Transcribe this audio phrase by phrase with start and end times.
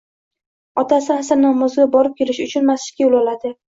[0.83, 3.59] Otasi asr namoziga borib kelish uchun masjidga yo’l oladi.